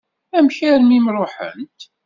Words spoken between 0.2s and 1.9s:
Amek armi i m-ṛuḥent?